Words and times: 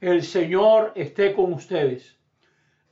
El 0.00 0.22
Señor 0.22 0.92
esté 0.94 1.34
con 1.34 1.52
ustedes. 1.52 2.16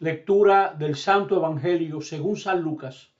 Lectura 0.01 0.75
del 0.77 0.97
Santo 0.97 1.37
Evangelio 1.37 2.01
según 2.01 2.37
San 2.37 2.61
Lucas. 2.61 3.13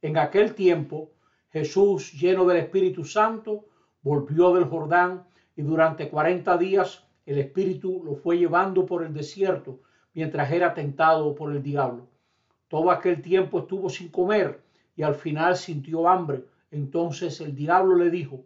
En 0.00 0.16
aquel 0.16 0.54
tiempo, 0.54 1.10
Jesús, 1.50 2.14
lleno 2.14 2.46
del 2.46 2.56
Espíritu 2.56 3.04
Santo, 3.04 3.66
volvió 4.00 4.54
del 4.54 4.64
Jordán 4.64 5.26
y 5.54 5.60
durante 5.60 6.08
cuarenta 6.08 6.56
días 6.56 7.06
el 7.26 7.36
Espíritu 7.36 8.02
lo 8.02 8.14
fue 8.14 8.38
llevando 8.38 8.86
por 8.86 9.04
el 9.04 9.12
desierto 9.12 9.80
mientras 10.14 10.50
era 10.50 10.72
tentado 10.72 11.34
por 11.34 11.52
el 11.52 11.62
diablo. 11.62 12.08
Todo 12.68 12.90
aquel 12.90 13.20
tiempo 13.20 13.58
estuvo 13.58 13.90
sin 13.90 14.08
comer 14.08 14.62
y 14.96 15.02
al 15.02 15.16
final 15.16 15.54
sintió 15.58 16.08
hambre. 16.08 16.46
Entonces 16.70 17.42
el 17.42 17.54
diablo 17.54 17.96
le 17.96 18.08
dijo, 18.08 18.42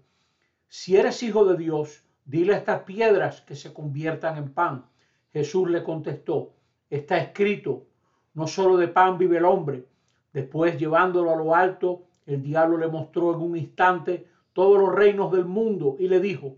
si 0.67 0.97
eres 0.97 1.23
hijo 1.23 1.45
de 1.45 1.57
Dios, 1.57 2.03
dile 2.29 2.53
a 2.53 2.59
estas 2.59 2.83
piedras 2.83 3.41
que 3.41 3.55
se 3.55 3.73
conviertan 3.73 4.37
en 4.37 4.53
pan. 4.53 4.85
Jesús 5.33 5.69
le 5.71 5.83
contestó, 5.83 6.53
está 6.91 7.17
escrito, 7.17 7.87
no 8.35 8.47
solo 8.47 8.77
de 8.77 8.89
pan 8.89 9.17
vive 9.17 9.39
el 9.39 9.47
hombre. 9.47 9.87
Después, 10.35 10.79
llevándolo 10.79 11.33
a 11.33 11.37
lo 11.37 11.55
alto, 11.55 12.03
el 12.27 12.43
diablo 12.43 12.77
le 12.77 12.87
mostró 12.87 13.33
en 13.33 13.41
un 13.41 13.57
instante 13.57 14.29
todos 14.53 14.79
los 14.79 14.95
reinos 14.95 15.33
del 15.33 15.47
mundo 15.47 15.97
y 15.99 16.07
le 16.07 16.21
dijo, 16.21 16.57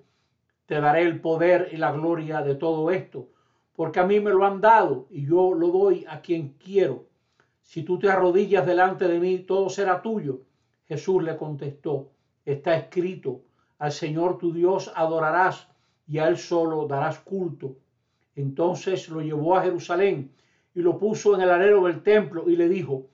te 0.67 0.81
daré 0.81 1.03
el 1.03 1.21
poder 1.21 1.69
y 1.71 1.77
la 1.77 1.93
gloria 1.93 2.43
de 2.43 2.57
todo 2.57 2.91
esto, 2.91 3.29
porque 3.73 4.01
a 4.01 4.07
mí 4.07 4.19
me 4.19 4.31
lo 4.31 4.45
han 4.45 4.61
dado 4.61 5.07
y 5.09 5.25
yo 5.25 5.55
lo 5.55 5.69
doy 5.69 6.05
a 6.09 6.21
quien 6.21 6.55
quiero. 6.59 7.07
Si 7.63 7.85
tú 7.85 7.97
te 7.97 8.11
arrodillas 8.11 8.67
delante 8.67 9.07
de 9.07 9.21
mí, 9.21 9.39
todo 9.39 9.71
será 9.71 10.03
tuyo. 10.03 10.41
Jesús 10.89 11.23
le 11.23 11.37
contestó, 11.37 12.11
está 12.45 12.75
escrito, 12.75 13.43
al 13.81 13.93
Señor 13.93 14.37
tu 14.37 14.53
Dios 14.53 14.93
adorarás 14.95 15.67
y 16.07 16.19
a 16.19 16.29
Él 16.29 16.37
solo 16.37 16.87
darás 16.87 17.19
culto. 17.21 17.77
Entonces 18.37 19.09
lo 19.09 19.23
llevó 19.23 19.57
a 19.57 19.63
Jerusalén 19.63 20.31
y 20.75 20.83
lo 20.83 20.99
puso 20.99 21.35
en 21.35 21.41
el 21.41 21.51
alero 21.51 21.85
del 21.85 22.03
templo 22.03 22.49
y 22.51 22.57
le 22.57 22.69
dijo, 22.69 23.07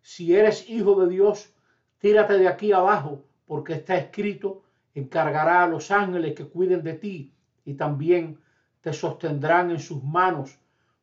si 0.00 0.34
eres 0.34 0.68
hijo 0.68 0.98
de 0.98 1.10
Dios, 1.10 1.52
tírate 1.98 2.38
de 2.38 2.48
aquí 2.48 2.72
abajo, 2.72 3.22
porque 3.46 3.74
está 3.74 3.96
escrito, 3.96 4.62
encargará 4.94 5.62
a 5.62 5.68
los 5.68 5.90
ángeles 5.90 6.34
que 6.34 6.46
cuiden 6.46 6.82
de 6.82 6.94
ti 6.94 7.30
y 7.66 7.74
también 7.74 8.38
te 8.80 8.94
sostendrán 8.94 9.70
en 9.70 9.78
sus 9.78 10.02
manos 10.02 10.58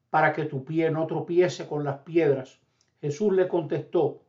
para 0.10 0.34
que 0.34 0.46
tu 0.46 0.64
pie 0.64 0.90
no 0.90 1.06
tropiece 1.06 1.68
con 1.68 1.84
las 1.84 2.00
piedras. 2.00 2.60
Jesús 3.00 3.34
le 3.34 3.48
contestó, 3.48 4.24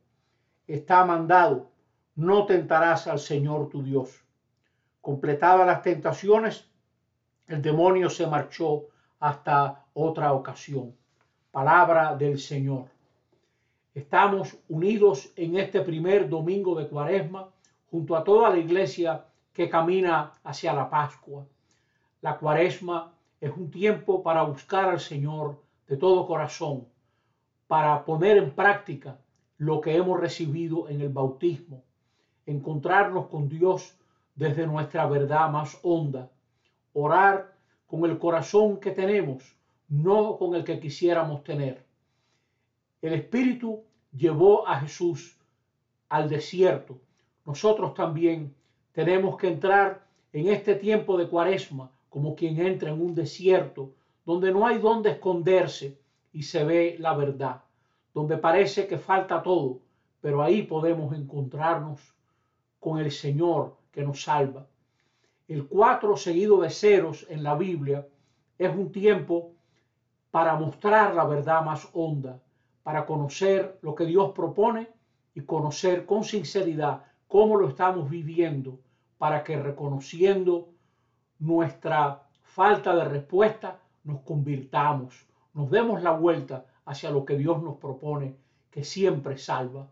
está 0.67 1.03
mandado, 1.03 1.71
no 2.15 2.45
tentarás 2.45 3.07
al 3.07 3.17
Señor 3.17 3.69
tu 3.69 3.81
Dios. 3.81 4.23
Completadas 5.03 5.67
las 5.67 5.81
tentaciones, 5.81 6.65
el 7.47 7.61
demonio 7.61 8.09
se 8.09 8.25
marchó 8.25 8.85
hasta 9.19 9.83
otra 9.93 10.31
ocasión. 10.31 10.95
Palabra 11.51 12.15
del 12.15 12.39
Señor. 12.39 12.85
Estamos 13.93 14.55
unidos 14.69 15.33
en 15.35 15.57
este 15.57 15.81
primer 15.81 16.29
domingo 16.29 16.73
de 16.75 16.87
Cuaresma 16.87 17.49
junto 17.91 18.15
a 18.15 18.23
toda 18.23 18.49
la 18.49 18.59
iglesia 18.59 19.25
que 19.51 19.69
camina 19.69 20.35
hacia 20.41 20.71
la 20.71 20.89
Pascua. 20.89 21.45
La 22.21 22.37
Cuaresma 22.37 23.11
es 23.41 23.51
un 23.57 23.69
tiempo 23.69 24.23
para 24.23 24.43
buscar 24.43 24.87
al 24.87 25.01
Señor 25.01 25.61
de 25.85 25.97
todo 25.97 26.25
corazón, 26.25 26.87
para 27.67 28.05
poner 28.05 28.37
en 28.37 28.51
práctica 28.51 29.17
lo 29.57 29.81
que 29.81 29.97
hemos 29.97 30.17
recibido 30.17 30.87
en 30.87 31.01
el 31.01 31.09
bautismo, 31.09 31.83
encontrarnos 32.45 33.27
con 33.27 33.49
Dios 33.49 33.97
desde 34.35 34.67
nuestra 34.67 35.05
verdad 35.05 35.49
más 35.49 35.77
honda, 35.83 36.29
orar 36.93 37.55
con 37.87 38.05
el 38.05 38.17
corazón 38.17 38.79
que 38.79 38.91
tenemos, 38.91 39.55
no 39.87 40.37
con 40.37 40.55
el 40.55 40.63
que 40.63 40.79
quisiéramos 40.79 41.43
tener. 41.43 41.85
El 43.01 43.13
Espíritu 43.13 43.83
llevó 44.11 44.67
a 44.67 44.79
Jesús 44.79 45.37
al 46.09 46.29
desierto. 46.29 46.99
Nosotros 47.45 47.93
también 47.93 48.55
tenemos 48.93 49.37
que 49.37 49.47
entrar 49.47 50.05
en 50.31 50.47
este 50.47 50.75
tiempo 50.75 51.17
de 51.17 51.27
cuaresma 51.27 51.91
como 52.09 52.35
quien 52.35 52.59
entra 52.59 52.91
en 52.91 53.01
un 53.01 53.13
desierto 53.13 53.91
donde 54.25 54.51
no 54.51 54.65
hay 54.65 54.79
dónde 54.79 55.11
esconderse 55.11 55.99
y 56.31 56.43
se 56.43 56.63
ve 56.63 56.95
la 56.99 57.13
verdad, 57.13 57.61
donde 58.13 58.37
parece 58.37 58.87
que 58.87 58.97
falta 58.97 59.43
todo, 59.43 59.79
pero 60.21 60.41
ahí 60.41 60.63
podemos 60.63 61.13
encontrarnos 61.15 61.99
con 62.79 62.99
el 62.99 63.11
Señor 63.11 63.75
que 63.93 64.03
nos 64.03 64.23
salva. 64.23 64.65
El 65.47 65.67
cuatro 65.67 66.17
seguido 66.17 66.59
de 66.59 66.69
ceros 66.69 67.25
en 67.29 67.43
la 67.43 67.55
Biblia 67.55 68.05
es 68.57 68.75
un 68.75 68.91
tiempo 68.91 69.53
para 70.31 70.55
mostrar 70.55 71.13
la 71.13 71.25
verdad 71.25 71.63
más 71.63 71.87
honda, 71.93 72.41
para 72.81 73.05
conocer 73.05 73.77
lo 73.81 73.93
que 73.93 74.05
Dios 74.05 74.31
propone 74.31 74.89
y 75.35 75.41
conocer 75.41 76.05
con 76.05 76.23
sinceridad 76.23 77.03
cómo 77.27 77.55
lo 77.55 77.69
estamos 77.69 78.09
viviendo, 78.09 78.79
para 79.17 79.43
que 79.43 79.61
reconociendo 79.61 80.69
nuestra 81.39 82.23
falta 82.41 82.95
de 82.95 83.05
respuesta 83.05 83.79
nos 84.03 84.21
convirtamos, 84.21 85.25
nos 85.53 85.69
demos 85.69 86.01
la 86.01 86.11
vuelta 86.11 86.65
hacia 86.85 87.11
lo 87.11 87.25
que 87.25 87.37
Dios 87.37 87.61
nos 87.61 87.77
propone, 87.77 88.35
que 88.69 88.83
siempre 88.83 89.37
salva. 89.37 89.87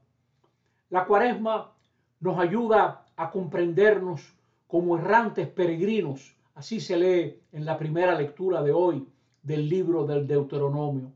La 0.89 1.05
cuaresma 1.05 1.71
nos 2.19 2.39
ayuda 2.39 3.05
a 3.21 3.29
comprendernos 3.29 4.33
como 4.67 4.97
errantes 4.97 5.47
peregrinos, 5.47 6.35
así 6.55 6.79
se 6.79 6.97
lee 6.97 7.39
en 7.51 7.65
la 7.65 7.77
primera 7.77 8.15
lectura 8.15 8.63
de 8.63 8.71
hoy 8.71 9.07
del 9.43 9.69
libro 9.69 10.07
del 10.07 10.25
Deuteronomio. 10.25 11.11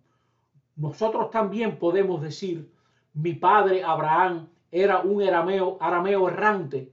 Nosotros 0.75 1.31
también 1.31 1.79
podemos 1.79 2.21
decir, 2.21 2.71
mi 3.16 3.33
padre 3.33 3.83
Abraham 3.83 4.47
era 4.71 4.99
un 4.99 5.23
arameo, 5.23 5.77
arameo 5.79 6.27
errante, 6.27 6.91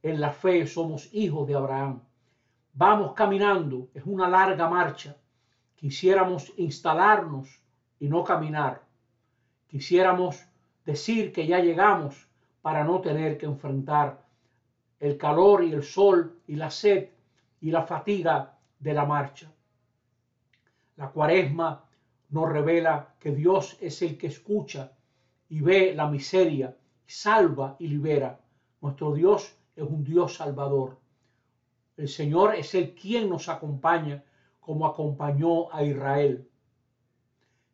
en 0.00 0.20
la 0.20 0.30
fe 0.30 0.64
somos 0.66 1.12
hijos 1.12 1.48
de 1.48 1.56
Abraham. 1.56 2.00
Vamos 2.72 3.14
caminando, 3.14 3.88
es 3.94 4.04
una 4.06 4.28
larga 4.28 4.68
marcha. 4.68 5.16
Quisiéramos 5.74 6.52
instalarnos 6.56 7.48
y 7.98 8.06
no 8.06 8.22
caminar. 8.22 8.82
Quisiéramos 9.66 10.44
decir 10.86 11.32
que 11.32 11.48
ya 11.48 11.58
llegamos 11.58 12.28
para 12.60 12.84
no 12.84 13.00
tener 13.00 13.38
que 13.38 13.46
enfrentar 13.46 14.21
el 15.02 15.18
calor 15.18 15.64
y 15.64 15.72
el 15.72 15.82
sol 15.82 16.38
y 16.46 16.54
la 16.54 16.70
sed 16.70 17.08
y 17.60 17.72
la 17.72 17.82
fatiga 17.82 18.56
de 18.78 18.94
la 18.94 19.04
marcha. 19.04 19.52
La 20.96 21.10
cuaresma 21.10 21.84
nos 22.30 22.48
revela 22.48 23.12
que 23.18 23.32
Dios 23.32 23.76
es 23.80 24.00
el 24.02 24.16
que 24.16 24.28
escucha 24.28 24.92
y 25.48 25.60
ve 25.60 25.92
la 25.96 26.08
miseria, 26.08 26.76
salva 27.04 27.74
y 27.80 27.88
libera. 27.88 28.38
Nuestro 28.80 29.12
Dios 29.12 29.52
es 29.74 29.82
un 29.82 30.04
Dios 30.04 30.36
salvador. 30.36 30.98
El 31.96 32.08
Señor 32.08 32.54
es 32.54 32.72
el 32.76 32.94
quien 32.94 33.28
nos 33.28 33.48
acompaña 33.48 34.22
como 34.60 34.86
acompañó 34.86 35.74
a 35.74 35.82
Israel. 35.82 36.48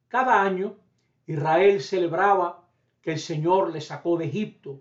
Cada 0.08 0.40
año 0.40 0.76
Israel 1.26 1.82
celebraba 1.82 2.64
que 3.02 3.12
el 3.12 3.18
Señor 3.18 3.70
le 3.70 3.82
sacó 3.82 4.16
de 4.16 4.24
Egipto 4.24 4.80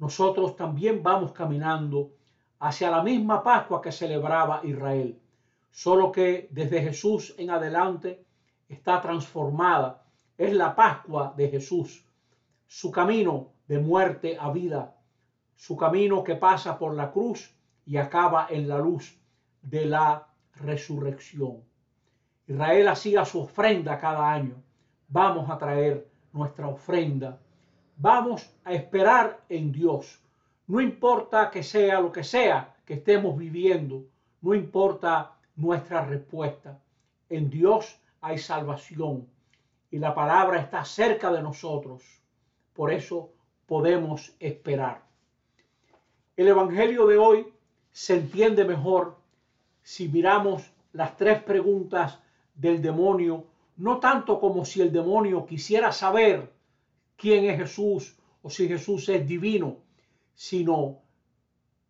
nosotros 0.00 0.56
también 0.56 1.02
vamos 1.02 1.32
caminando 1.32 2.10
hacia 2.58 2.90
la 2.90 3.02
misma 3.02 3.42
Pascua 3.42 3.82
que 3.82 3.92
celebraba 3.92 4.62
Israel, 4.64 5.20
solo 5.70 6.10
que 6.10 6.48
desde 6.50 6.82
Jesús 6.82 7.34
en 7.36 7.50
adelante 7.50 8.24
está 8.66 9.00
transformada. 9.02 10.02
Es 10.38 10.54
la 10.54 10.74
Pascua 10.74 11.34
de 11.36 11.50
Jesús, 11.50 12.02
su 12.66 12.90
camino 12.90 13.48
de 13.68 13.78
muerte 13.78 14.38
a 14.40 14.50
vida, 14.50 14.96
su 15.54 15.76
camino 15.76 16.24
que 16.24 16.36
pasa 16.36 16.78
por 16.78 16.94
la 16.94 17.10
cruz 17.10 17.54
y 17.84 17.98
acaba 17.98 18.46
en 18.48 18.68
la 18.68 18.78
luz 18.78 19.18
de 19.60 19.84
la 19.84 20.26
resurrección. 20.54 21.62
Israel 22.46 22.88
hacía 22.88 23.26
su 23.26 23.40
ofrenda 23.40 23.98
cada 23.98 24.32
año. 24.32 24.62
Vamos 25.08 25.50
a 25.50 25.58
traer 25.58 26.08
nuestra 26.32 26.68
ofrenda 26.68 27.38
vamos 28.00 28.50
a 28.64 28.72
esperar 28.72 29.40
en 29.48 29.72
Dios. 29.72 30.20
No 30.66 30.80
importa 30.80 31.50
que 31.50 31.62
sea 31.62 32.00
lo 32.00 32.10
que 32.10 32.24
sea 32.24 32.74
que 32.86 32.94
estemos 32.94 33.36
viviendo, 33.36 34.04
no 34.40 34.54
importa 34.54 35.32
nuestra 35.56 36.06
respuesta. 36.06 36.80
En 37.28 37.50
Dios 37.50 38.00
hay 38.22 38.38
salvación 38.38 39.28
y 39.90 39.98
la 39.98 40.14
palabra 40.14 40.60
está 40.60 40.84
cerca 40.84 41.30
de 41.30 41.42
nosotros. 41.42 42.02
Por 42.72 42.90
eso 42.90 43.32
podemos 43.66 44.34
esperar. 44.40 45.02
El 46.36 46.48
Evangelio 46.48 47.06
de 47.06 47.18
hoy 47.18 47.52
se 47.90 48.14
entiende 48.14 48.64
mejor 48.64 49.16
si 49.82 50.08
miramos 50.08 50.72
las 50.94 51.16
tres 51.18 51.42
preguntas 51.42 52.18
del 52.54 52.80
demonio, 52.80 53.44
no 53.76 53.98
tanto 53.98 54.40
como 54.40 54.64
si 54.64 54.80
el 54.80 54.90
demonio 54.90 55.44
quisiera 55.44 55.92
saber 55.92 56.50
quién 57.20 57.44
es 57.44 57.58
Jesús 57.58 58.16
o 58.42 58.48
si 58.48 58.66
Jesús 58.66 59.08
es 59.08 59.26
divino, 59.26 59.76
sino 60.34 61.02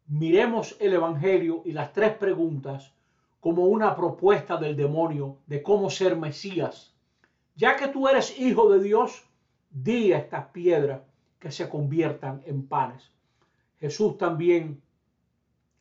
miremos 0.06 0.76
el 0.80 0.94
Evangelio 0.94 1.62
y 1.64 1.72
las 1.72 1.92
tres 1.92 2.16
preguntas 2.16 2.92
como 3.38 3.66
una 3.66 3.94
propuesta 3.94 4.56
del 4.56 4.76
demonio 4.76 5.38
de 5.46 5.62
cómo 5.62 5.88
ser 5.88 6.16
Mesías. 6.16 6.94
Ya 7.54 7.76
que 7.76 7.88
tú 7.88 8.08
eres 8.08 8.38
hijo 8.38 8.70
de 8.72 8.82
Dios, 8.82 9.24
di 9.70 10.12
a 10.12 10.18
estas 10.18 10.46
piedras 10.48 11.02
que 11.38 11.50
se 11.52 11.68
conviertan 11.68 12.42
en 12.44 12.66
panes. 12.66 13.10
Jesús 13.78 14.18
también 14.18 14.82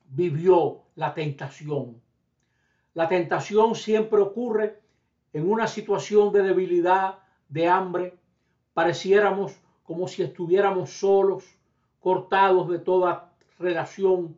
vivió 0.10 0.84
la 0.96 1.14
tentación. 1.14 2.02
La 2.94 3.08
tentación 3.08 3.76
siempre 3.76 4.22
ocurre 4.22 4.80
en 5.34 5.50
una 5.50 5.68
situación 5.68 6.32
de 6.32 6.44
debilidad, 6.44 7.20
de 7.50 7.68
hambre. 7.68 8.19
Pareciéramos 8.80 9.60
como 9.84 10.08
si 10.08 10.24
estuviéramos 10.24 10.90
solos, 10.90 11.44
cortados 12.00 12.70
de 12.70 12.80
toda 12.80 13.34
relación, 13.58 14.38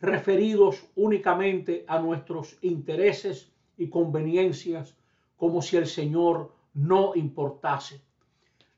referidos 0.00 0.84
únicamente 0.96 1.84
a 1.86 2.00
nuestros 2.00 2.58
intereses 2.60 3.52
y 3.76 3.88
conveniencias, 3.88 4.96
como 5.36 5.62
si 5.62 5.76
el 5.76 5.86
Señor 5.86 6.52
no 6.74 7.14
importase. 7.14 8.02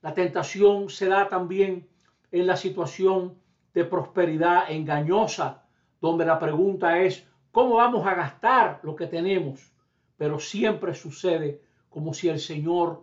La 0.02 0.12
tentación 0.12 0.90
se 0.90 1.06
da 1.08 1.30
también 1.30 1.88
en 2.30 2.46
la 2.46 2.58
situación 2.58 3.38
de 3.72 3.86
prosperidad 3.86 4.70
engañosa, 4.70 5.64
donde 5.98 6.26
la 6.26 6.38
pregunta 6.38 7.00
es, 7.00 7.26
¿cómo 7.52 7.76
vamos 7.76 8.06
a 8.06 8.12
gastar 8.14 8.80
lo 8.82 8.94
que 8.94 9.06
tenemos? 9.06 9.72
Pero 10.18 10.38
siempre 10.38 10.92
sucede 10.92 11.62
como 11.88 12.12
si 12.12 12.28
el 12.28 12.38
Señor 12.38 13.02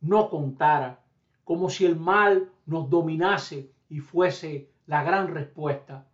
no 0.00 0.30
contara, 0.30 1.03
como 1.44 1.70
si 1.70 1.84
el 1.84 1.96
mal 1.96 2.50
nos 2.66 2.88
dominase 2.90 3.70
y 3.88 4.00
fuese 4.00 4.68
la 4.86 5.02
gran 5.02 5.28
respuesta. 5.28 6.06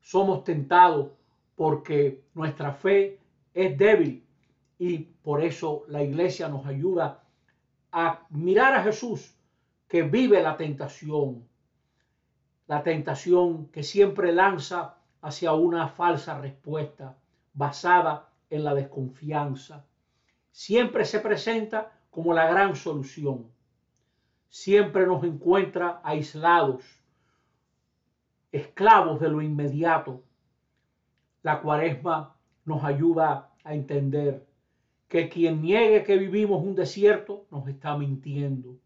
Somos 0.00 0.44
tentados 0.44 1.10
porque 1.56 2.22
nuestra 2.34 2.72
fe 2.72 3.18
es 3.52 3.76
débil 3.76 4.24
y 4.78 4.98
por 4.98 5.42
eso 5.42 5.84
la 5.88 6.02
iglesia 6.02 6.48
nos 6.48 6.66
ayuda 6.66 7.24
a 7.90 8.26
mirar 8.30 8.74
a 8.74 8.82
Jesús 8.82 9.34
que 9.88 10.02
vive 10.02 10.42
la 10.42 10.56
tentación, 10.56 11.48
la 12.66 12.82
tentación 12.82 13.66
que 13.66 13.82
siempre 13.82 14.32
lanza 14.32 14.98
hacia 15.20 15.52
una 15.52 15.88
falsa 15.88 16.38
respuesta 16.38 17.16
basada 17.54 18.28
en 18.50 18.64
la 18.64 18.74
desconfianza. 18.74 19.84
Siempre 20.52 21.04
se 21.04 21.20
presenta 21.20 21.92
como 22.10 22.32
la 22.32 22.46
gran 22.46 22.76
solución. 22.76 23.50
Siempre 24.48 25.06
nos 25.06 25.22
encuentra 25.24 26.00
aislados, 26.02 26.84
esclavos 28.50 29.20
de 29.20 29.28
lo 29.28 29.42
inmediato. 29.42 30.22
La 31.42 31.60
cuaresma 31.60 32.34
nos 32.64 32.82
ayuda 32.82 33.50
a 33.62 33.74
entender 33.74 34.46
que 35.06 35.28
quien 35.28 35.62
niegue 35.62 36.04
que 36.04 36.16
vivimos 36.16 36.62
un 36.62 36.74
desierto 36.74 37.46
nos 37.50 37.66
está 37.68 37.96
mintiendo. 37.96 38.76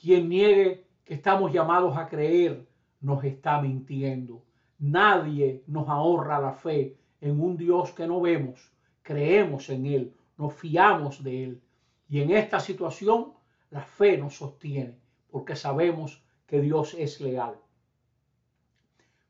Quien 0.00 0.28
niegue 0.28 0.86
que 1.04 1.14
estamos 1.14 1.52
llamados 1.52 1.96
a 1.96 2.08
creer 2.08 2.66
nos 3.00 3.22
está 3.24 3.60
mintiendo. 3.60 4.42
Nadie 4.78 5.62
nos 5.66 5.88
ahorra 5.88 6.40
la 6.40 6.52
fe 6.52 6.96
en 7.20 7.40
un 7.40 7.56
Dios 7.56 7.92
que 7.92 8.06
no 8.06 8.20
vemos. 8.20 8.72
Creemos 9.02 9.68
en 9.68 9.86
Él, 9.86 10.14
nos 10.38 10.54
fiamos 10.54 11.22
de 11.22 11.44
Él. 11.44 11.62
Y 12.08 12.20
en 12.20 12.30
esta 12.30 12.60
situación 12.60 13.32
la 13.70 13.82
fe 13.82 14.18
nos 14.18 14.36
sostiene 14.36 14.98
porque 15.30 15.56
sabemos 15.56 16.22
que 16.46 16.60
Dios 16.60 16.94
es 16.94 17.20
leal. 17.20 17.56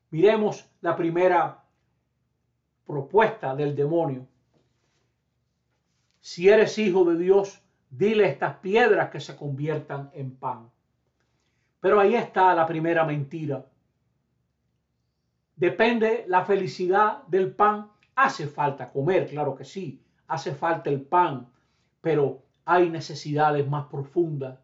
Miremos 0.09 0.69
la 0.81 0.95
primera 0.95 1.63
propuesta 2.85 3.55
del 3.55 3.75
demonio. 3.75 4.27
Si 6.19 6.49
eres 6.49 6.77
hijo 6.77 7.05
de 7.05 7.17
Dios, 7.17 7.61
dile 7.89 8.27
estas 8.27 8.57
piedras 8.57 9.09
que 9.09 9.19
se 9.19 9.35
conviertan 9.35 10.09
en 10.13 10.35
pan. 10.35 10.69
Pero 11.79 11.99
ahí 11.99 12.15
está 12.15 12.53
la 12.53 12.65
primera 12.65 13.05
mentira. 13.05 13.65
Depende 15.55 16.25
la 16.27 16.43
felicidad 16.43 17.23
del 17.27 17.53
pan. 17.53 17.91
Hace 18.15 18.47
falta 18.47 18.91
comer, 18.91 19.27
claro 19.29 19.55
que 19.55 19.63
sí. 19.63 20.01
Hace 20.27 20.53
falta 20.53 20.89
el 20.89 21.01
pan, 21.01 21.47
pero 22.01 22.43
hay 22.65 22.89
necesidades 22.89 23.67
más 23.67 23.87
profundas. 23.87 24.59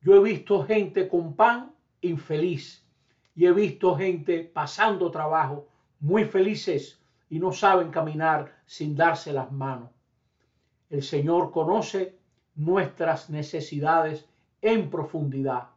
Yo 0.00 0.14
he 0.14 0.20
visto 0.20 0.64
gente 0.64 1.08
con 1.08 1.34
pan 1.34 1.72
infeliz 2.00 2.84
y 3.34 3.46
he 3.46 3.52
visto 3.52 3.96
gente 3.96 4.44
pasando 4.44 5.10
trabajo 5.10 5.66
muy 6.00 6.24
felices 6.24 7.00
y 7.30 7.38
no 7.38 7.52
saben 7.52 7.90
caminar 7.90 8.54
sin 8.66 8.94
darse 8.94 9.32
las 9.32 9.50
manos. 9.50 9.90
El 10.90 11.02
Señor 11.02 11.50
conoce 11.50 12.16
nuestras 12.54 13.30
necesidades 13.30 14.26
en 14.60 14.90
profundidad. 14.90 15.68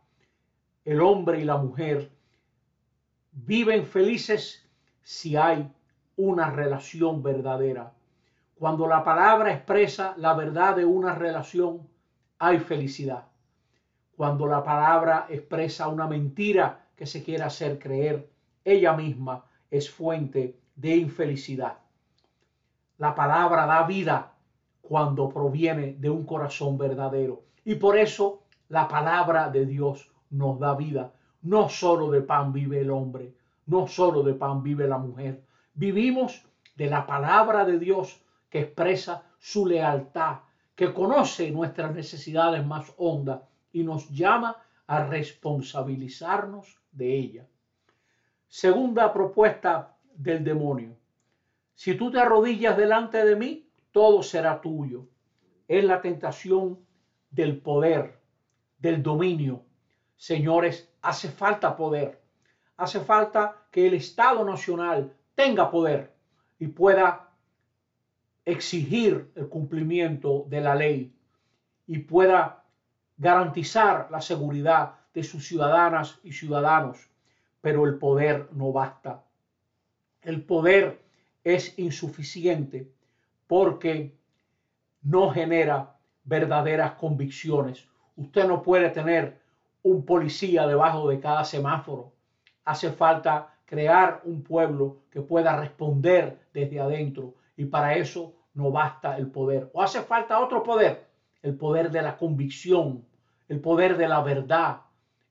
El 0.85 1.01
hombre 1.01 1.41
y 1.41 1.45
la 1.45 1.57
mujer 1.57 2.11
viven 3.31 3.85
felices 3.85 4.67
si 5.01 5.35
hay 5.35 5.71
una 6.17 6.49
relación 6.51 7.23
verdadera. 7.23 7.93
Cuando 8.59 8.87
la 8.87 9.03
palabra 9.03 9.53
expresa 9.53 10.15
la 10.17 10.33
verdad 10.33 10.75
de 10.75 10.83
una 10.83 11.13
relación, 11.13 11.87
hay 12.39 12.57
felicidad. 12.57 13.25
Cuando 14.15 14.47
la 14.47 14.63
palabra 14.63 15.27
expresa 15.29 15.87
una 15.87 16.07
mentira 16.07 16.87
que 16.95 17.05
se 17.05 17.23
quiere 17.23 17.43
hacer 17.43 17.77
creer, 17.77 18.31
ella 18.65 18.93
misma 18.93 19.45
es 19.69 19.91
fuente 19.91 20.59
de 20.75 20.95
infelicidad. 20.95 21.77
La 22.97 23.13
palabra 23.13 23.67
da 23.67 23.83
vida 23.83 24.33
cuando 24.81 25.29
proviene 25.29 25.93
de 25.99 26.09
un 26.09 26.25
corazón 26.25 26.79
verdadero. 26.79 27.43
Y 27.63 27.75
por 27.75 27.95
eso 27.95 28.41
la 28.69 28.87
palabra 28.87 29.49
de 29.51 29.67
Dios 29.67 30.09
nos 30.31 30.59
da 30.59 30.73
vida. 30.73 31.13
No 31.43 31.69
solo 31.69 32.09
de 32.09 32.21
pan 32.21 32.51
vive 32.51 32.81
el 32.81 32.89
hombre, 32.89 33.35
no 33.67 33.85
solo 33.87 34.23
de 34.23 34.33
pan 34.33 34.63
vive 34.63 34.87
la 34.87 34.97
mujer. 34.97 35.43
Vivimos 35.75 36.43
de 36.75 36.89
la 36.89 37.05
palabra 37.05 37.63
de 37.63 37.77
Dios 37.77 38.19
que 38.49 38.59
expresa 38.61 39.23
su 39.39 39.65
lealtad, 39.65 40.39
que 40.75 40.93
conoce 40.93 41.51
nuestras 41.51 41.93
necesidades 41.93 42.65
más 42.65 42.93
hondas 42.97 43.41
y 43.71 43.83
nos 43.83 44.09
llama 44.09 44.57
a 44.87 45.03
responsabilizarnos 45.03 46.79
de 46.91 47.17
ella. 47.17 47.47
Segunda 48.47 49.11
propuesta 49.13 49.95
del 50.15 50.43
demonio. 50.43 50.95
Si 51.75 51.95
tú 51.95 52.09
te 52.11 52.19
arrodillas 52.19 52.77
delante 52.77 53.23
de 53.23 53.35
mí, 53.35 53.69
todo 53.91 54.23
será 54.23 54.61
tuyo. 54.61 55.07
Es 55.67 55.83
la 55.83 56.01
tentación 56.01 56.79
del 57.29 57.59
poder, 57.59 58.19
del 58.79 59.03
dominio. 59.03 59.63
Señores, 60.15 60.89
hace 61.01 61.29
falta 61.29 61.75
poder. 61.75 62.21
Hace 62.77 62.99
falta 63.01 63.65
que 63.69 63.87
el 63.87 63.95
Estado 63.95 64.43
Nacional 64.45 65.13
tenga 65.35 65.69
poder 65.69 66.15
y 66.57 66.67
pueda 66.67 67.26
exigir 68.47 69.29
el 69.35 69.49
cumplimiento 69.49 70.45
de 70.47 70.61
la 70.61 70.73
ley 70.73 71.13
y 71.85 71.99
pueda 71.99 72.63
garantizar 73.17 74.07
la 74.09 74.21
seguridad 74.21 74.93
de 75.13 75.21
sus 75.21 75.45
ciudadanas 75.45 76.17
y 76.23 76.31
ciudadanos, 76.31 77.09
pero 77.59 77.85
el 77.85 77.95
poder 77.95 78.47
no 78.53 78.71
basta. 78.71 79.21
El 80.21 80.43
poder 80.43 80.97
es 81.43 81.77
insuficiente 81.77 82.89
porque 83.47 84.15
no 85.01 85.29
genera 85.31 85.97
verdaderas 86.23 86.93
convicciones. 86.93 87.85
Usted 88.15 88.47
no 88.47 88.63
puede 88.63 88.89
tener 88.91 89.41
un 89.83 90.05
policía 90.05 90.65
debajo 90.65 91.09
de 91.09 91.19
cada 91.19 91.43
semáforo. 91.43 92.13
Hace 92.63 92.93
falta 92.93 93.55
crear 93.65 94.21
un 94.23 94.41
pueblo 94.41 94.99
que 95.11 95.19
pueda 95.21 95.59
responder 95.59 96.39
desde 96.53 96.79
adentro 96.79 97.33
y 97.57 97.65
para 97.65 97.95
eso 97.95 98.35
no 98.53 98.71
basta 98.71 99.17
el 99.17 99.27
poder. 99.27 99.69
O 99.73 99.81
hace 99.81 100.01
falta 100.01 100.39
otro 100.39 100.63
poder, 100.63 101.07
el 101.41 101.55
poder 101.57 101.91
de 101.91 102.01
la 102.01 102.17
convicción, 102.17 103.03
el 103.49 103.59
poder 103.59 103.97
de 103.97 104.07
la 104.07 104.21
verdad, 104.21 104.81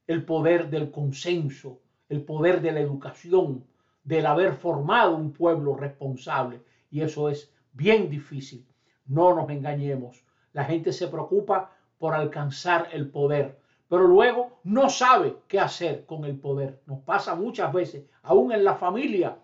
el 0.07 0.25
poder 0.25 0.69
del 0.69 0.91
consenso, 0.91 1.81
el 2.09 2.23
poder 2.23 2.61
de 2.61 2.73
la 2.73 2.81
educación, 2.81 3.65
del 4.05 4.27
haber 4.27 4.55
formado 4.55 5.17
un 5.17 5.33
pueblo 5.33 5.75
responsable. 5.77 6.63
Y 6.91 7.01
eso 7.01 7.29
es 7.29 7.53
bien 7.73 8.09
difícil. 8.11 8.67
No 9.07 9.35
nos 9.35 9.51
engañemos. 9.51 10.25
La 10.53 10.65
gente 10.65 10.93
se 10.93 11.09
preocupa 11.09 11.73
por 11.99 12.15
alcanzar 12.15 12.89
el 12.93 13.11
poder, 13.11 13.59
pero 13.89 14.07
luego 14.07 14.61
no 14.65 14.89
sabe 14.89 15.37
qué 15.49 15.59
hacer 15.59 16.07
con 16.07 16.25
el 16.25 16.39
poder. 16.39 16.81
Nos 16.87 17.01
pasa 17.01 17.35
muchas 17.35 17.73
veces, 17.73 18.05
aún 18.23 18.53
en 18.53 18.65
la 18.65 18.75
familia. 18.75 19.39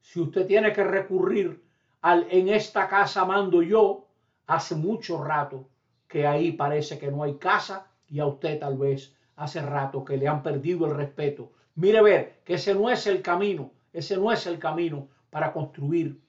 Si 0.00 0.20
usted 0.20 0.46
tiene 0.46 0.72
que 0.72 0.84
recurrir 0.84 1.67
en 2.02 2.48
esta 2.48 2.88
casa 2.88 3.24
mando 3.24 3.62
yo, 3.62 4.06
hace 4.46 4.74
mucho 4.74 5.22
rato 5.22 5.68
que 6.06 6.26
ahí 6.26 6.52
parece 6.52 6.98
que 6.98 7.10
no 7.10 7.22
hay 7.22 7.34
casa 7.34 7.86
y 8.08 8.20
a 8.20 8.26
usted 8.26 8.58
tal 8.58 8.78
vez 8.78 9.14
hace 9.36 9.60
rato 9.62 10.04
que 10.04 10.16
le 10.16 10.26
han 10.26 10.42
perdido 10.42 10.86
el 10.86 10.94
respeto. 10.94 11.52
Mire 11.74 12.02
ver 12.02 12.40
que 12.44 12.54
ese 12.54 12.74
no 12.74 12.90
es 12.90 13.06
el 13.06 13.22
camino, 13.22 13.70
ese 13.92 14.16
no 14.16 14.32
es 14.32 14.46
el 14.46 14.58
camino 14.58 15.08
para 15.30 15.52
construir 15.52 16.20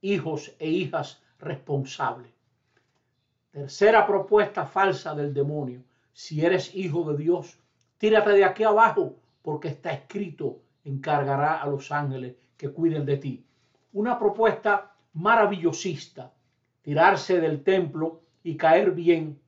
hijos 0.00 0.54
e 0.58 0.68
hijas 0.68 1.22
responsables. 1.38 2.32
Tercera 3.50 4.06
propuesta 4.06 4.66
falsa 4.66 5.14
del 5.14 5.32
demonio. 5.32 5.82
Si 6.12 6.44
eres 6.44 6.74
hijo 6.74 7.10
de 7.10 7.22
Dios, 7.22 7.58
tírate 7.98 8.30
de 8.30 8.44
aquí 8.44 8.64
abajo, 8.64 9.16
porque 9.42 9.68
está 9.68 9.92
escrito, 9.92 10.60
encargará 10.84 11.62
a 11.62 11.66
los 11.66 11.92
ángeles 11.92 12.34
que 12.56 12.70
cuiden 12.70 13.04
de 13.04 13.16
ti. 13.16 13.44
Una 13.92 14.18
propuesta 14.18 14.95
maravillosista, 15.16 16.32
tirarse 16.82 17.40
del 17.40 17.62
templo 17.62 18.20
y 18.42 18.56
caer 18.56 18.92
bien. 18.92 19.40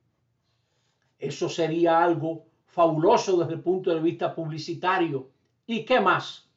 Eso 1.17 1.47
sería 1.47 2.03
algo 2.03 2.45
fabuloso 2.65 3.37
desde 3.37 3.53
el 3.53 3.61
punto 3.61 3.93
de 3.93 4.01
vista 4.01 4.33
publicitario. 4.33 5.29
¿Y 5.67 5.85
qué 5.85 5.99
más? 5.99 6.49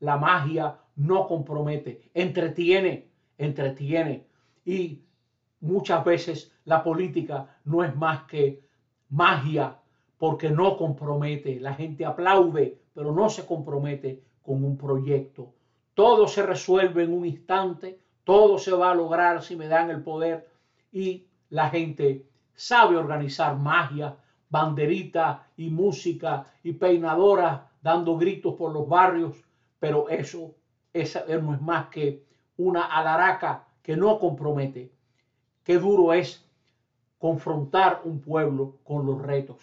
La 0.00 0.16
magia 0.16 0.78
no 0.96 1.26
compromete, 1.26 2.10
entretiene, 2.14 3.10
entretiene. 3.36 4.26
Y 4.64 5.02
muchas 5.60 6.04
veces 6.04 6.52
la 6.64 6.82
política 6.82 7.58
no 7.64 7.84
es 7.84 7.94
más 7.94 8.22
que 8.24 8.62
magia 9.10 9.78
porque 10.16 10.50
no 10.50 10.78
compromete. 10.78 11.60
La 11.60 11.74
gente 11.74 12.06
aplaude, 12.06 12.80
pero 12.94 13.12
no 13.12 13.28
se 13.28 13.44
compromete 13.44 14.22
con 14.42 14.64
un 14.64 14.78
proyecto. 14.78 15.52
Todo 15.92 16.26
se 16.26 16.42
resuelve 16.42 17.04
en 17.04 17.12
un 17.12 17.26
instante, 17.26 18.00
todo 18.26 18.58
se 18.58 18.72
va 18.72 18.90
a 18.90 18.94
lograr 18.94 19.40
si 19.40 19.54
me 19.54 19.68
dan 19.68 19.88
el 19.88 20.02
poder 20.02 20.48
y 20.90 21.28
la 21.48 21.68
gente 21.68 22.26
sabe 22.56 22.96
organizar 22.96 23.56
magia, 23.56 24.16
banderita 24.50 25.46
y 25.56 25.70
música 25.70 26.44
y 26.64 26.72
peinadoras 26.72 27.60
dando 27.80 28.16
gritos 28.16 28.54
por 28.54 28.72
los 28.72 28.88
barrios, 28.88 29.36
pero 29.78 30.08
eso, 30.08 30.56
eso 30.92 31.20
no 31.40 31.54
es 31.54 31.60
más 31.60 31.86
que 31.86 32.24
una 32.56 32.86
alaraca 32.86 33.62
que 33.80 33.96
no 33.96 34.18
compromete. 34.18 34.90
Qué 35.62 35.78
duro 35.78 36.12
es 36.12 36.44
confrontar 37.18 38.00
un 38.02 38.20
pueblo 38.20 38.78
con 38.82 39.06
los 39.06 39.22
retos. 39.22 39.62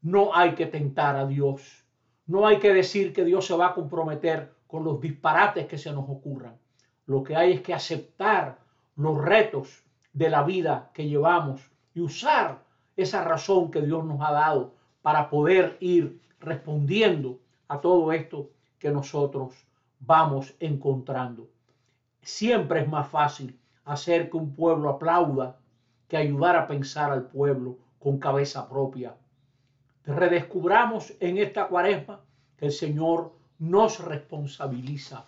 No 0.00 0.34
hay 0.34 0.54
que 0.54 0.64
tentar 0.64 1.16
a 1.16 1.26
Dios. 1.26 1.84
No 2.26 2.46
hay 2.46 2.58
que 2.60 2.72
decir 2.72 3.12
que 3.12 3.26
Dios 3.26 3.44
se 3.44 3.54
va 3.54 3.66
a 3.66 3.74
comprometer 3.74 4.54
con 4.66 4.84
los 4.84 4.98
disparates 5.02 5.66
que 5.66 5.76
se 5.76 5.92
nos 5.92 6.08
ocurran. 6.08 6.56
Lo 7.08 7.24
que 7.24 7.34
hay 7.34 7.54
es 7.54 7.62
que 7.62 7.72
aceptar 7.72 8.58
los 8.94 9.16
retos 9.16 9.82
de 10.12 10.28
la 10.28 10.42
vida 10.42 10.90
que 10.92 11.08
llevamos 11.08 11.62
y 11.94 12.02
usar 12.02 12.62
esa 12.98 13.24
razón 13.24 13.70
que 13.70 13.80
Dios 13.80 14.04
nos 14.04 14.20
ha 14.20 14.30
dado 14.30 14.74
para 15.00 15.30
poder 15.30 15.78
ir 15.80 16.20
respondiendo 16.38 17.40
a 17.66 17.80
todo 17.80 18.12
esto 18.12 18.50
que 18.78 18.90
nosotros 18.90 19.54
vamos 20.00 20.54
encontrando. 20.60 21.48
Siempre 22.20 22.82
es 22.82 22.88
más 22.88 23.08
fácil 23.08 23.58
hacer 23.86 24.28
que 24.28 24.36
un 24.36 24.54
pueblo 24.54 24.90
aplauda 24.90 25.56
que 26.08 26.18
ayudar 26.18 26.56
a 26.56 26.66
pensar 26.66 27.10
al 27.10 27.22
pueblo 27.22 27.78
con 27.98 28.18
cabeza 28.18 28.68
propia. 28.68 29.16
Redescubramos 30.04 31.14
en 31.20 31.38
esta 31.38 31.68
cuaresma 31.68 32.20
que 32.58 32.66
el 32.66 32.72
Señor 32.72 33.32
nos 33.58 33.98
responsabiliza, 34.04 35.24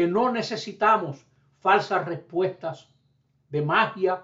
que 0.00 0.06
no 0.06 0.32
necesitamos 0.32 1.26
falsas 1.58 2.06
respuestas 2.06 2.88
de 3.50 3.60
magia, 3.60 4.22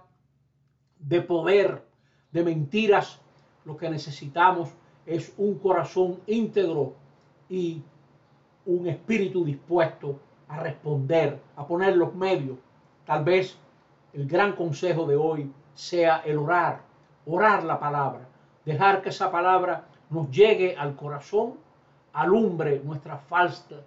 de 0.98 1.20
poder, 1.20 1.84
de 2.32 2.42
mentiras. 2.42 3.20
Lo 3.66 3.76
que 3.76 3.90
necesitamos 3.90 4.70
es 5.04 5.34
un 5.36 5.58
corazón 5.58 6.18
íntegro 6.26 6.94
y 7.50 7.82
un 8.64 8.86
espíritu 8.86 9.44
dispuesto 9.44 10.18
a 10.48 10.60
responder, 10.60 11.38
a 11.56 11.66
poner 11.66 11.94
los 11.94 12.14
medios. 12.14 12.56
Tal 13.04 13.22
vez 13.22 13.58
el 14.14 14.26
gran 14.26 14.52
consejo 14.52 15.04
de 15.04 15.16
hoy 15.16 15.52
sea 15.74 16.22
el 16.24 16.38
orar, 16.38 16.80
orar 17.26 17.64
la 17.64 17.78
palabra, 17.78 18.26
dejar 18.64 19.02
que 19.02 19.10
esa 19.10 19.30
palabra 19.30 19.84
nos 20.08 20.30
llegue 20.30 20.74
al 20.74 20.96
corazón, 20.96 21.58
alumbre 22.14 22.80
nuestra 22.82 23.18
falta, 23.18 23.82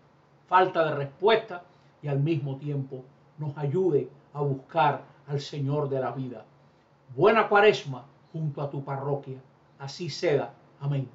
falta 0.48 0.86
de 0.86 0.94
respuesta 0.94 1.64
y 2.02 2.08
al 2.08 2.20
mismo 2.20 2.58
tiempo 2.58 3.04
nos 3.38 3.58
ayude 3.58 4.10
a 4.34 4.42
buscar 4.42 5.04
al 5.28 5.40
Señor 5.40 5.90
de 5.90 6.00
la 6.00 6.12
vida. 6.12 6.46
Buena 7.16 7.48
cuaresma 7.48 8.06
junto 8.32 8.62
a 8.62 8.70
tu 8.70 8.84
parroquia. 8.84 9.38
Así 9.80 10.10
sea. 10.10 10.54
Amén. 10.80 11.08